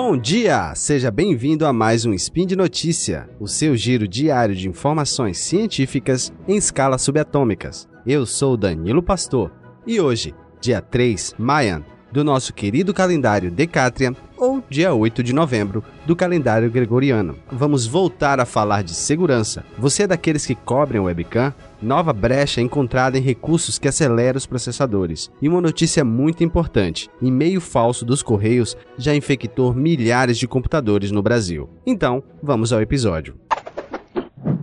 Bom 0.00 0.16
dia! 0.16 0.72
Seja 0.76 1.10
bem-vindo 1.10 1.66
a 1.66 1.72
mais 1.72 2.06
um 2.06 2.12
Spin 2.14 2.46
de 2.46 2.54
Notícia, 2.54 3.28
o 3.40 3.48
seu 3.48 3.76
giro 3.76 4.06
diário 4.06 4.54
de 4.54 4.68
informações 4.68 5.38
científicas 5.38 6.32
em 6.46 6.56
escalas 6.56 7.02
subatômicas. 7.02 7.88
Eu 8.06 8.24
sou 8.24 8.56
Danilo 8.56 9.02
Pastor 9.02 9.50
e 9.84 10.00
hoje, 10.00 10.36
dia 10.60 10.80
3 10.80 11.34
Mayan, 11.36 11.84
do 12.12 12.22
nosso 12.22 12.54
querido 12.54 12.94
calendário 12.94 13.50
Decatrian, 13.50 14.14
ou 14.38 14.62
dia 14.68 14.94
8 14.94 15.22
de 15.22 15.32
novembro 15.32 15.82
do 16.06 16.16
calendário 16.16 16.70
gregoriano. 16.70 17.36
Vamos 17.50 17.86
voltar 17.86 18.40
a 18.40 18.44
falar 18.44 18.82
de 18.82 18.94
segurança. 18.94 19.64
Você 19.76 20.04
é 20.04 20.06
daqueles 20.06 20.46
que 20.46 20.54
cobrem 20.54 21.00
o 21.00 21.04
webcam? 21.04 21.52
Nova 21.80 22.12
brecha 22.12 22.60
encontrada 22.60 23.18
em 23.18 23.22
recursos 23.22 23.78
que 23.78 23.88
aceleram 23.88 24.36
os 24.36 24.46
processadores. 24.46 25.30
E 25.40 25.48
uma 25.48 25.60
notícia 25.60 26.04
muito 26.04 26.42
importante: 26.42 27.10
e-mail 27.20 27.60
falso 27.60 28.04
dos 28.04 28.22
Correios 28.22 28.76
já 28.96 29.14
infectou 29.14 29.74
milhares 29.74 30.38
de 30.38 30.48
computadores 30.48 31.10
no 31.10 31.22
Brasil. 31.22 31.68
Então, 31.86 32.22
vamos 32.42 32.72
ao 32.72 32.80
episódio. 32.80 33.36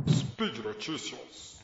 Speed 0.07 0.57
Notícias. 0.63 1.59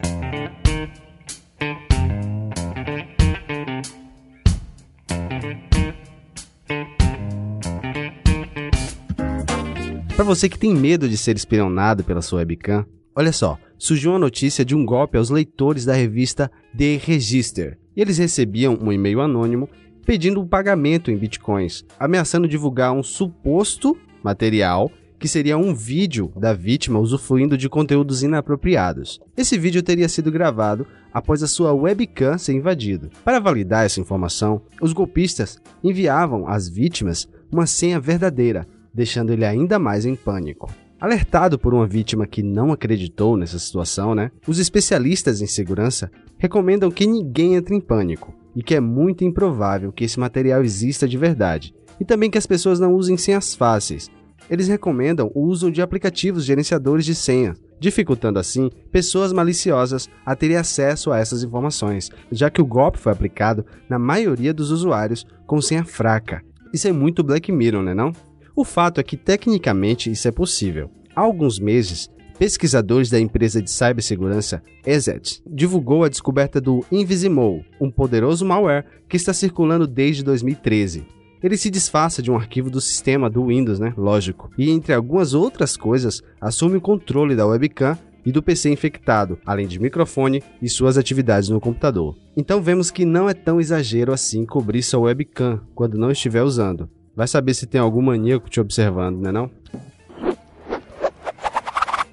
Para 10.22 10.28
você 10.28 10.48
que 10.48 10.60
tem 10.60 10.72
medo 10.72 11.10
de 11.10 11.18
ser 11.18 11.36
espionado 11.36 12.04
pela 12.04 12.22
sua 12.22 12.42
webcam, 12.42 12.86
olha 13.16 13.34
só, 13.34 13.58
surgiu 13.76 14.12
uma 14.12 14.20
notícia 14.20 14.64
de 14.64 14.76
um 14.76 14.86
golpe 14.86 15.18
aos 15.18 15.32
leitores 15.32 15.84
da 15.84 15.96
revista 15.96 16.52
The 16.78 16.98
Register. 17.04 17.80
E 17.98 18.02
eles 18.02 18.20
recebiam 18.20 18.78
um 18.80 18.94
e-mail 18.94 19.20
anônimo 19.20 19.68
pedindo 20.06 20.40
um 20.40 20.48
pagamento 20.48 21.10
em 21.10 21.18
bitcoins, 21.18 21.84
ameaçando 22.00 22.48
divulgar 22.48 22.94
um 22.94 23.02
suposto 23.02 23.98
material 24.24 24.92
que 25.18 25.28
seria 25.28 25.58
um 25.58 25.74
vídeo 25.74 26.32
da 26.36 26.54
vítima 26.54 27.00
usufruindo 27.00 27.58
de 27.58 27.68
conteúdos 27.68 28.22
inapropriados. 28.22 29.20
Esse 29.36 29.58
vídeo 29.58 29.82
teria 29.82 30.08
sido 30.08 30.32
gravado 30.32 30.86
após 31.12 31.42
a 31.42 31.48
sua 31.48 31.74
webcam 31.74 32.38
ser 32.38 32.54
invadido. 32.54 33.10
Para 33.26 33.40
validar 33.40 33.88
essa 33.88 34.00
informação, 34.00 34.62
os 34.80 34.94
golpistas 34.94 35.58
enviavam 35.84 36.48
às 36.48 36.70
vítimas 36.70 37.28
uma 37.52 37.66
senha 37.66 38.00
verdadeira, 38.00 38.68
deixando 38.94 39.32
ele 39.32 39.46
ainda 39.46 39.80
mais 39.80 40.06
em 40.06 40.16
pânico. 40.16 40.72
Alertado 41.00 41.58
por 41.58 41.74
uma 41.74 41.88
vítima 41.88 42.28
que 42.28 42.44
não 42.44 42.72
acreditou 42.72 43.36
nessa 43.36 43.58
situação, 43.58 44.14
né? 44.14 44.32
Os 44.48 44.60
especialistas 44.60 45.42
em 45.42 45.48
segurança 45.48 46.12
recomendam 46.38 46.92
que 46.92 47.08
ninguém 47.08 47.56
entre 47.56 47.76
em 47.76 47.82
pânico 47.82 48.34
e 48.56 48.62
que 48.62 48.76
é 48.76 48.80
muito 48.80 49.24
improvável 49.24 49.92
que 49.92 50.04
esse 50.04 50.20
material 50.20 50.64
exista 50.64 51.08
de 51.08 51.18
verdade, 51.18 51.74
e 52.00 52.06
também 52.06 52.30
que 52.30 52.38
as 52.38 52.46
pessoas 52.46 52.80
não 52.80 52.94
usem 52.94 53.18
senhas 53.18 53.56
fáceis. 53.56 54.10
Eles 54.50 54.68
recomendam 54.68 55.32
o 55.34 55.42
uso 55.42 55.72
de 55.72 55.82
aplicativos 55.82 56.44
gerenciadores 56.44 57.06
de 57.06 57.16
senha, 57.16 57.54
dificultando 57.80 58.38
assim 58.38 58.70
pessoas 58.92 59.32
maliciosas 59.32 60.10
a 60.26 60.36
terem 60.36 60.58
acesso 60.58 61.12
a 61.12 61.18
essas 61.18 61.44
informações, 61.44 62.10
já 62.32 62.50
que 62.50 62.62
o 62.62 62.66
golpe 62.66 63.00
foi 63.00 63.12
aplicado 63.12 63.66
na 63.90 63.98
maioria 63.98 64.54
dos 64.54 64.70
usuários 64.70 65.26
com 65.48 65.62
senha 65.62 65.84
fraca. 65.84 66.44
Isso 66.74 66.88
é 66.88 66.92
muito 66.92 67.24
Black 67.24 67.52
Mirror, 67.52 67.82
né 67.82 67.94
não? 67.94 68.14
O 68.56 68.66
fato 68.66 69.00
é 69.00 69.04
que 69.04 69.16
tecnicamente 69.16 70.12
isso 70.12 70.28
é 70.28 70.32
possível. 70.32 70.90
Há 71.16 71.22
alguns 71.22 71.60
meses, 71.60 72.10
pesquisadores 72.38 73.10
da 73.10 73.20
empresa 73.20 73.62
de 73.62 73.72
cibersegurança 73.72 74.62
EZET 74.86 75.42
divulgou 75.46 76.04
a 76.04 76.10
descoberta 76.10 76.60
do 76.60 76.84
Invisimol, 76.92 77.64
um 77.80 77.90
poderoso 77.90 78.46
malware 78.46 78.86
que 79.08 79.16
está 79.16 79.32
circulando 79.32 79.88
desde 79.88 80.24
2013. 80.24 81.06
Ele 81.42 81.58
se 81.58 81.70
disfarça 81.70 82.22
de 82.22 82.30
um 82.30 82.36
arquivo 82.36 82.70
do 82.70 82.80
sistema 82.80 83.30
do 83.30 83.48
Windows, 83.48 83.80
né? 83.80 83.94
Lógico. 83.98 84.52
E 84.58 84.70
entre 84.70 84.94
algumas 84.94 85.34
outras 85.34 85.76
coisas, 85.76 86.22
assume 86.40 86.78
o 86.78 86.82
controle 86.82 87.36
da 87.36 87.48
webcam 87.48 87.98
e 88.26 88.32
do 88.32 88.44
PC 88.44 88.70
infectado, 88.70 89.40
além 89.46 89.68
de 89.68 89.80
microfone 89.80 90.44
e 90.62 90.70
suas 90.70 90.98
atividades 90.98 91.50
no 91.50 91.60
computador. 91.60 92.16
Então 92.38 92.62
vemos 92.62 92.92
que 92.92 93.06
não 93.06 93.28
é 93.28 93.34
tão 93.34 93.60
exagero 93.60 94.14
assim 94.14 94.46
cobrir 94.46 94.84
sua 94.84 95.02
webcam 95.02 95.62
quando 95.74 95.98
não 95.98 96.12
estiver 96.12 96.44
usando. 96.44 96.90
Vai 97.16 97.28
saber 97.28 97.54
se 97.54 97.66
tem 97.66 97.80
algum 97.80 98.02
maníaco 98.02 98.50
te 98.50 98.60
observando, 98.60 99.20
né 99.20 99.32
não? 99.32 99.50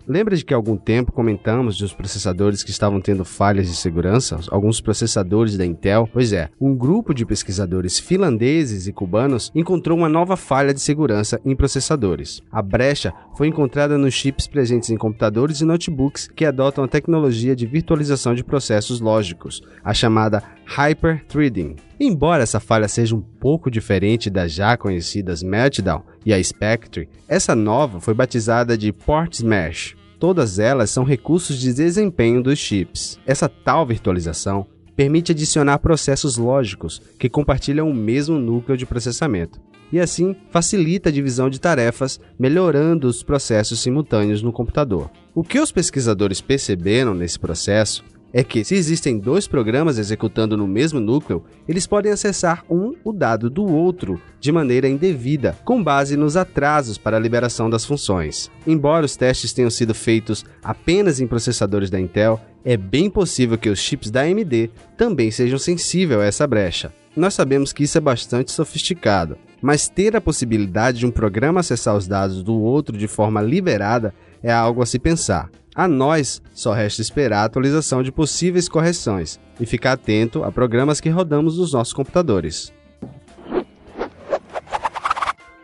Lembra 0.09 0.35
de 0.35 0.43
que 0.43 0.55
há 0.55 0.57
algum 0.57 0.79
tempo 0.79 1.13
comentamos 1.13 1.77
dos 1.77 1.93
processadores 1.93 2.63
que 2.63 2.71
estavam 2.71 2.99
tendo 2.99 3.27
falhas 3.27 3.67
de 3.69 3.77
segurança? 3.77 4.41
Alguns 4.51 4.81
processadores 4.81 5.55
da 5.59 5.67
Intel? 5.67 6.09
Pois 6.11 6.33
é, 6.33 6.49
um 6.59 6.75
grupo 6.75 7.13
de 7.13 7.27
pesquisadores 7.27 7.99
finlandeses 7.99 8.87
e 8.87 8.93
cubanos 8.93 9.53
encontrou 9.55 9.99
uma 9.99 10.09
nova 10.09 10.35
falha 10.35 10.73
de 10.73 10.81
segurança 10.81 11.39
em 11.45 11.55
processadores. 11.55 12.41
A 12.51 12.63
brecha 12.63 13.13
foi 13.37 13.49
encontrada 13.49 13.99
nos 13.99 14.15
chips 14.15 14.47
presentes 14.47 14.89
em 14.89 14.97
computadores 14.97 15.61
e 15.61 15.67
notebooks 15.67 16.27
que 16.35 16.47
adotam 16.47 16.85
a 16.85 16.89
tecnologia 16.89 17.55
de 17.55 17.67
virtualização 17.67 18.35
de 18.35 18.43
processos 18.43 19.03
lógicos, 19.03 19.61
a 19.85 19.93
chamada 19.93 20.43
Hyper-Threading. 20.65 21.77
Embora 22.01 22.45
essa 22.45 22.59
falha 22.59 22.89
seja 22.89 23.15
um 23.15 23.21
pouco 23.21 23.71
diferente 23.71 24.31
das 24.31 24.53
já 24.53 24.75
conhecidas 24.75 25.43
Meltdown 25.43 26.03
e 26.25 26.33
a 26.33 26.43
Spectre, 26.43 27.11
essa 27.29 27.55
nova 27.55 28.01
foi 28.01 28.15
batizada 28.15 28.79
de 28.79 28.91
Port 28.91 29.35
Smash. 29.35 29.98
Todas 30.19 30.59
elas 30.59 30.91
são 30.91 31.05
recursos 31.05 31.57
de 31.57 31.73
desempenho 31.73 32.43
dos 32.43 32.59
chips. 32.59 33.21
Essa 33.25 33.49
tal 33.49 33.87
virtualização 33.87 34.67
permite 34.97 35.31
adicionar 35.31 35.79
processos 35.79 36.37
lógicos 36.37 37.01
que 37.19 37.29
compartilham 37.29 37.89
o 37.89 37.95
mesmo 37.95 38.37
núcleo 38.37 38.77
de 38.77 38.85
processamento, 38.85 39.61
e 39.93 40.01
assim 40.01 40.35
facilita 40.51 41.09
a 41.09 41.13
divisão 41.13 41.49
de 41.49 41.61
tarefas, 41.61 42.19
melhorando 42.37 43.07
os 43.07 43.23
processos 43.23 43.79
simultâneos 43.79 44.43
no 44.43 44.53
computador. 44.53 45.09
O 45.33 45.45
que 45.45 45.61
os 45.61 45.71
pesquisadores 45.71 46.41
perceberam 46.41 47.15
nesse 47.15 47.39
processo 47.39 48.03
é 48.33 48.45
que, 48.45 48.65
se 48.65 48.75
existem 48.75 49.19
dois 49.19 49.47
programas 49.47 49.99
executando 49.99 50.57
no 50.57 50.67
mesmo 50.67 51.01
núcleo, 51.01 51.45
eles 51.69 51.87
podem 51.87 52.13
acessar 52.13 52.65
um 52.69 52.95
o 53.03 53.13
dado 53.13 53.49
do 53.49 53.65
outro 53.65 54.21
de 54.41 54.53
maneira 54.53 54.89
indevida, 54.89 55.57
com 55.65 55.83
base 55.83 56.17
nos 56.17 56.37
atrasos 56.37 56.99
para 56.99 57.17
a 57.17 57.21
liberação 57.21 57.71
das 57.71 57.85
funções. 57.85 58.51
Embora 58.67 59.07
os 59.07 59.17
testes 59.17 59.53
tenham 59.53 59.71
sido 59.71 59.95
feitos 59.95 60.45
apenas 60.63 61.21
em 61.21 61.27
processadores 61.27 61.91
da 61.91 61.99
Intel, 61.99 62.41
é 62.65 62.77
bem 62.77 63.09
possível 63.09 63.57
que 63.57 63.71
os 63.71 63.79
chips 63.79 64.11
da 64.11 64.23
AMD 64.23 64.71
também 64.97 65.31
sejam 65.31 65.59
sensíveis 65.59 66.21
a 66.21 66.25
essa 66.25 66.47
brecha. 66.47 66.93
Nós 67.17 67.35
sabemos 67.35 67.73
que 67.73 67.83
isso 67.83 67.99
é 67.99 68.01
bastante 68.01 68.53
sofisticado, 68.53 69.37
mas 69.61 69.89
ter 69.89 70.15
a 70.15 70.21
possibilidade 70.21 70.99
de 70.99 71.07
um 71.07 71.11
programa 71.11 71.61
acessar 71.61 71.97
os 71.97 72.07
dados 72.07 72.43
do 72.43 72.55
outro 72.55 72.97
de 72.97 73.09
forma 73.09 73.43
liberada 73.43 74.15
é 74.43 74.53
algo 74.53 74.83
a 74.83 74.87
se 74.87 74.99
pensar. 74.99 75.51
A 75.79 75.87
nós 75.87 76.43
só 76.53 76.73
resta 76.73 77.01
esperar 77.01 77.43
a 77.43 77.45
atualização 77.45 78.03
de 78.03 78.11
possíveis 78.11 78.69
correções 78.69 79.39
e 79.61 79.65
ficar 79.65 79.93
atento 79.93 80.43
a 80.43 80.51
programas 80.51 81.01
que 81.01 81.09
rodamos 81.09 81.57
nos 81.57 81.73
nossos 81.73 81.95
computadores. 81.95 82.73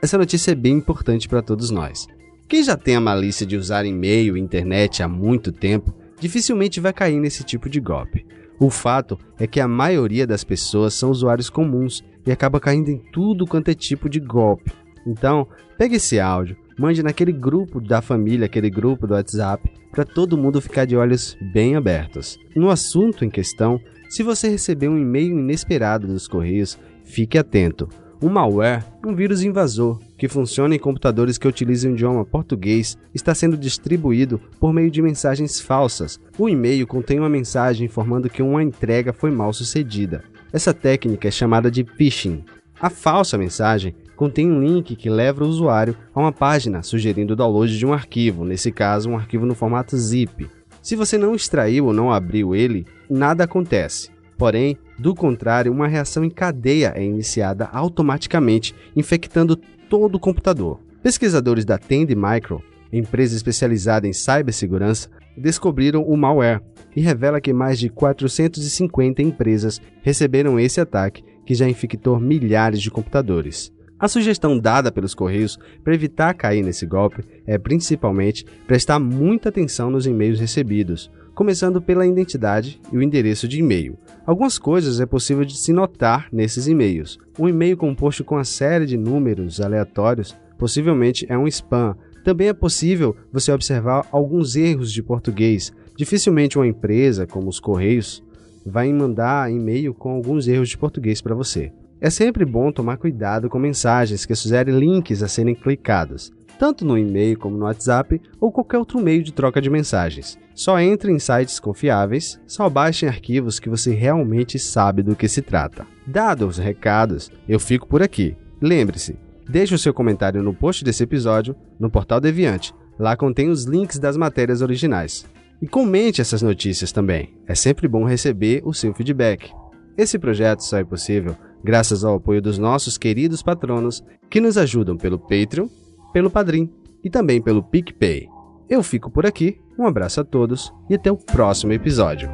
Essa 0.01 0.17
notícia 0.17 0.53
é 0.53 0.55
bem 0.55 0.75
importante 0.75 1.29
para 1.29 1.43
todos 1.43 1.69
nós. 1.71 2.07
Quem 2.47 2.63
já 2.63 2.77
tem 2.77 2.95
a 2.95 3.01
malícia 3.01 3.45
de 3.45 3.57
usar 3.57 3.85
e-mail 3.85 4.37
e 4.37 4.41
internet 4.41 5.03
há 5.03 5.09
muito 5.09 5.51
tempo, 5.51 5.93
dificilmente 6.21 6.79
vai 6.79 6.93
cair 6.93 7.19
nesse 7.19 7.43
tipo 7.43 7.69
de 7.69 7.81
golpe. 7.81 8.25
O 8.61 8.71
fato 8.71 9.19
é 9.37 9.49
que 9.49 9.59
a 9.59 9.67
maioria 9.67 10.29
das 10.29 10.45
pessoas 10.45 10.95
são 10.95 11.11
usuários 11.11 11.51
comuns 11.51 12.05
e 12.25 12.31
acaba 12.31 12.61
caindo 12.61 12.89
em 12.89 12.99
tudo 13.11 13.49
quanto 13.49 13.69
é 13.69 13.75
tipo 13.75 14.09
de 14.09 14.21
golpe. 14.21 14.71
Então, 15.05 15.49
pegue 15.77 15.97
esse 15.97 16.21
áudio, 16.21 16.57
mande 16.79 17.03
naquele 17.03 17.33
grupo 17.33 17.81
da 17.81 18.03
família, 18.03 18.47
aquele 18.47 18.71
grupo 18.71 19.07
do 19.07 19.15
WhatsApp, 19.15 19.71
para 19.91 20.05
todo 20.05 20.37
mundo 20.37 20.61
ficar 20.61 20.85
de 20.85 20.97
olhos 20.97 21.37
bem 21.53 21.77
abertos. 21.77 22.39
No 22.55 22.71
assunto 22.71 23.25
em 23.25 23.31
questão, 23.31 23.81
se 24.09 24.23
você 24.23 24.49
receber 24.49 24.89
um 24.89 24.99
e-mail 24.99 25.39
inesperado 25.39 26.07
dos 26.07 26.29
Correios, 26.29 26.79
fique 27.05 27.39
atento. 27.39 27.89
Um 28.23 28.29
malware, 28.29 28.85
um 29.05 29.15
vírus 29.15 29.43
invasor, 29.43 30.01
que 30.17 30.29
funciona 30.29 30.75
em 30.75 30.79
computadores 30.79 31.37
que 31.37 31.47
utilizam 31.47 31.91
o 31.91 31.95
idioma 31.95 32.25
português, 32.25 32.97
está 33.13 33.35
sendo 33.35 33.57
distribuído 33.57 34.41
por 34.59 34.73
meio 34.73 34.91
de 34.91 35.03
mensagens 35.03 35.61
falsas. 35.61 36.19
O 36.39 36.49
e-mail 36.49 36.87
contém 36.87 37.19
uma 37.19 37.29
mensagem 37.29 37.87
informando 37.87 38.31
que 38.31 38.43
uma 38.43 38.63
entrega 38.63 39.13
foi 39.13 39.31
mal 39.31 39.53
sucedida. 39.53 40.25
Essa 40.53 40.73
técnica 40.73 41.29
é 41.29 41.31
chamada 41.31 41.71
de 41.71 41.85
phishing. 41.85 42.45
A 42.81 42.89
falsa 42.89 43.37
mensagem 43.37 43.95
contém 44.17 44.51
um 44.51 44.61
link 44.61 44.97
que 44.97 45.11
leva 45.11 45.45
o 45.45 45.49
usuário 45.49 45.97
a 46.15 46.21
uma 46.21 46.33
página 46.33 46.83
sugerindo 46.83 47.33
o 47.33 47.37
download 47.37 47.77
de 47.77 47.87
um 47.87 47.93
arquivo, 47.93 48.45
nesse 48.45 48.71
caso, 48.71 49.11
um 49.11 49.17
arquivo 49.17 49.47
no 49.47 49.55
formato 49.55 49.97
zip. 49.97 50.49
Se 50.83 50.97
você 50.97 51.17
não 51.17 51.35
extraiu 51.35 51.87
ou 51.87 51.93
não 51.93 52.13
abriu 52.13 52.55
ele, 52.55 52.87
nada 53.09 53.45
acontece. 53.45 54.11
Porém, 54.37 54.77
do 54.99 55.15
contrário, 55.15 55.73
uma 55.73 55.89
reação 55.89 56.25
em 56.25 56.31
cadeia 56.31 56.93
é 56.95 57.05
iniciada 57.05 57.69
automaticamente, 57.73 58.75
infectando 58.95 59.57
todo 59.89 60.17
o 60.17 60.21
computador. 60.21 60.81
Pesquisadores 61.03 61.65
da 61.65 61.79
Tend 61.79 62.15
Micro, 62.15 62.63
empresa 62.93 63.37
especializada 63.37 64.07
em 64.07 64.13
cibersegurança, 64.13 65.09
descobriram 65.37 66.03
o 66.03 66.17
malware 66.17 66.61
e 66.95 67.01
revela 67.01 67.41
que 67.41 67.53
mais 67.53 67.79
de 67.79 67.89
450 67.89 69.23
empresas 69.23 69.81
receberam 70.03 70.59
esse 70.59 70.81
ataque 70.81 71.25
que 71.45 71.55
já 71.55 71.69
infectou 71.69 72.19
milhares 72.19 72.81
de 72.81 72.91
computadores. 72.91 73.73
A 74.05 74.09
sugestão 74.09 74.59
dada 74.59 74.93
pelos 74.93 75.15
Correios 75.15 75.59
para 75.83 75.95
evitar 75.95 76.35
cair 76.35 76.63
nesse 76.63 76.85
golpe 76.85 77.25
é 77.47 77.57
principalmente 77.57 78.45
prestar 78.67 78.99
muita 78.99 79.49
atenção 79.49 79.91
nos 79.91 80.07
e-mails 80.07 80.39
recebidos, 80.39 81.11
começando 81.35 81.81
pela 81.81 82.07
identidade 82.07 82.79
e 82.93 82.99
o 82.99 83.03
endereço 83.03 83.49
de 83.49 83.61
e-mail. 83.61 83.97
Algumas 84.27 84.59
coisas 84.59 85.01
é 85.01 85.07
possível 85.07 85.43
de 85.43 85.57
se 85.57 85.73
notar 85.73 86.29
nesses 86.31 86.67
e-mails. 86.67 87.19
Um 87.39 87.49
e-mail 87.49 87.79
composto 87.79 88.23
com 88.23 88.35
uma 88.35 88.45
série 88.45 88.85
de 88.85 88.99
números 88.99 89.59
aleatórios 89.59 90.37
possivelmente 90.59 91.25
é 91.27 91.39
um 91.39 91.49
spam. 91.49 91.97
Também 92.23 92.49
é 92.49 92.53
possível 92.53 93.17
você 93.33 93.51
observar 93.53 94.07
alguns 94.13 94.55
erros 94.55 94.93
de 94.93 95.03
português. 95.03 95.73
Dificilmente 95.97 96.59
uma 96.59 96.67
empresa, 96.67 97.27
como 97.27 97.49
os 97.49 97.59
Correios, 97.59 98.23
vai 98.67 98.93
mandar 98.93 99.51
e-mail 99.51 99.95
com 99.95 100.11
alguns 100.11 100.47
erros 100.47 100.69
de 100.69 100.77
português 100.77 101.23
para 101.23 101.35
você. 101.35 101.73
É 102.05 102.11
sempre 102.11 102.45
bom 102.45 102.71
tomar 102.71 102.99
cuidado 102.99 103.49
com 103.49 103.59
mensagens 103.59 104.27
que 104.27 104.35
sugerem 104.35 104.79
links 104.79 105.23
a 105.23 105.27
serem 105.27 105.55
clicados, 105.55 106.31
tanto 106.59 106.85
no 106.85 106.99
e-mail 106.99 107.39
como 107.39 107.57
no 107.57 107.65
WhatsApp 107.65 108.21
ou 108.39 108.53
qualquer 108.53 108.77
outro 108.77 109.01
meio 109.01 109.23
de 109.23 109.33
troca 109.33 109.59
de 109.59 109.71
mensagens. 109.71 110.39
Só 110.55 110.79
entre 110.79 111.11
em 111.11 111.19
sites 111.19 111.59
confiáveis, 111.59 112.39
só 112.47 112.69
baixe 112.69 113.07
arquivos 113.07 113.59
que 113.59 113.71
você 113.71 113.95
realmente 113.95 114.59
sabe 114.59 115.03
do 115.03 115.17
que 115.17 115.27
se 115.27 115.41
trata. 115.41 115.87
Dados 116.07 116.59
os 116.59 116.63
recados, 116.63 117.33
eu 117.49 117.59
fico 117.59 117.89
por 117.89 118.03
aqui. 118.03 118.37
Lembre-se, 118.61 119.17
deixe 119.49 119.75
o 119.75 119.79
seu 119.79 119.95
comentário 119.95 120.43
no 120.43 120.53
post 120.53 120.85
desse 120.85 121.05
episódio 121.05 121.57
no 121.81 121.89
Portal 121.89 122.21
Deviante. 122.21 122.75
Lá 122.99 123.17
contém 123.17 123.49
os 123.49 123.65
links 123.65 123.99
das 123.99 124.15
matérias 124.15 124.61
originais. 124.61 125.25
E 125.63 125.67
comente 125.67 126.21
essas 126.21 126.43
notícias 126.43 126.93
também. 126.93 127.35
É 127.47 127.55
sempre 127.55 127.89
bom 127.89 128.05
receber 128.05 128.61
o 128.63 128.75
seu 128.75 128.93
feedback. 128.93 129.51
Esse 129.97 130.19
projeto 130.19 130.61
só 130.61 130.77
é 130.77 130.85
possível 130.85 131.35
graças 131.65 132.05
ao 132.05 132.17
apoio 132.17 132.43
dos 132.43 132.59
nossos 132.59 132.99
queridos 132.99 133.43
patronos 133.43 134.05
que 134.29 134.41
nos 134.41 134.59
ajudam 134.59 134.99
pelo 134.99 135.19
Patreon, 135.19 135.67
pelo 136.13 136.31
Padrim 136.31 136.71
e 137.03 137.09
também 137.09 137.41
pelo 137.41 137.63
PicPay. 137.63 138.29
Eu 138.69 138.83
fico 138.83 139.11
por 139.11 139.25
aqui, 139.25 139.59
um 139.79 139.87
abraço 139.87 140.21
a 140.21 140.25
todos 140.25 140.73
e 140.89 140.95
até 140.95 141.11
o 141.11 141.17
próximo 141.17 141.73
episódio. 141.73 142.31